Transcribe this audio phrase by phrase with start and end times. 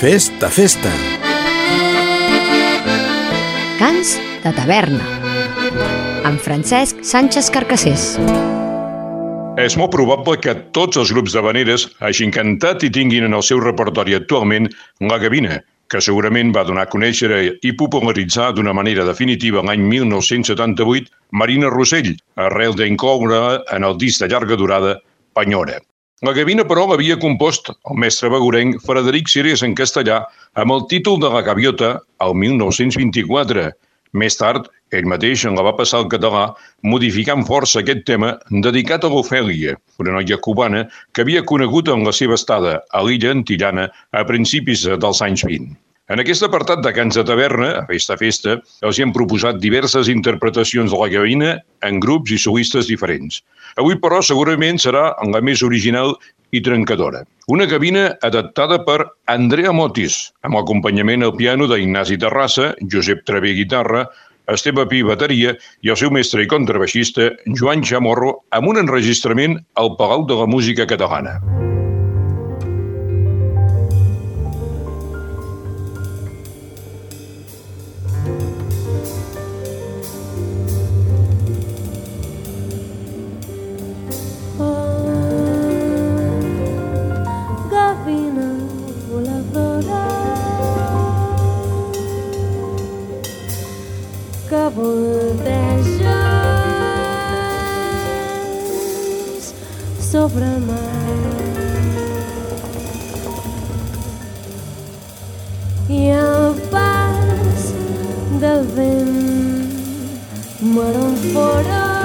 [0.00, 0.90] Festa, festa.
[3.76, 5.04] Cants de taverna.
[6.24, 8.06] Amb Francesc Sánchez Carcassés.
[9.60, 13.44] És molt probable que tots els grups de veneres hagin cantat i tinguin en el
[13.44, 14.70] seu repertori actualment
[15.04, 15.60] la gavina,
[15.90, 17.30] que segurament va donar a conèixer
[17.66, 21.10] i popularitzar d'una manera definitiva l'any 1978
[21.42, 24.98] Marina Rossell, arrel d'incloure en el disc de llarga durada
[25.34, 25.80] Penyora.
[26.22, 30.18] La gavina, però, l'havia compost el mestre begurenc Frederic Cirés en castellà
[30.60, 31.94] amb el títol de la gaviota
[32.26, 33.70] el 1924.
[34.12, 36.48] Més tard, ell mateix en la va passar al català,
[36.82, 38.32] modificant força aquest tema
[38.64, 43.30] dedicat a l'Ofèlia, una noia cubana que havia conegut en la seva estada a l'illa
[43.36, 45.78] antillana a principis dels anys 20.
[46.10, 50.10] En aquest apartat de Cants de Taverna, a Festa Festa, els hi hem proposat diverses
[50.10, 51.52] interpretacions de la gavina
[51.86, 53.44] en grups i solistes diferents.
[53.78, 56.16] Avui, però, segurament serà en la més original
[56.50, 57.22] i trencadora.
[57.50, 58.98] Una gavina adaptada per
[59.30, 64.06] Andrea Motis, amb acompanyament al piano d'Ignasi Terrassa, Josep Travé guitarra,
[64.50, 65.54] Esteve Pi bateria
[65.86, 70.50] i el seu mestre i contrabaixista Joan Chamorro amb un enregistrament al Palau de la
[70.50, 71.38] Música Catalana.
[94.70, 96.10] bandejas
[100.00, 100.90] sobre a mar.
[105.88, 107.74] E a paz
[108.40, 109.80] da vento
[110.62, 112.00] moram fora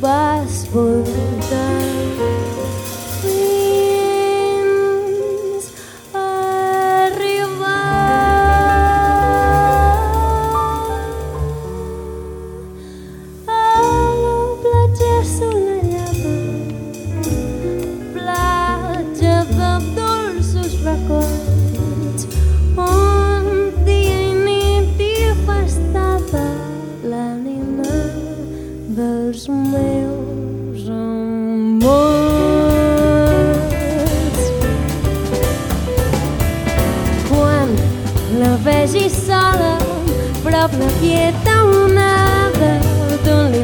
[0.00, 1.84] paz voltar.
[20.94, 22.26] records
[22.76, 23.44] on
[23.86, 25.14] dia i nit i
[25.46, 26.44] festada
[29.72, 32.10] meus amors.
[37.30, 37.74] Quan
[38.42, 38.52] la
[39.10, 39.74] sola,
[40.44, 42.72] prop la quieta onada,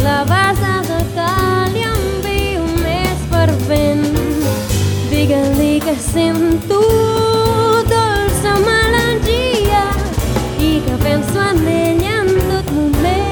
[0.09, 4.30] la base de cal i envio més fervent
[5.31, 6.35] Liga, liga sem
[6.67, 6.81] tu
[7.89, 9.85] Dolce malandia
[10.59, 13.31] E que penso a lenha no meu.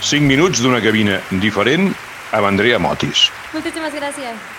[0.00, 1.90] 5 minuts d'una gavina diferent
[2.30, 3.28] amb Andrea Motis.
[3.54, 4.57] Moltíssimes gràcies.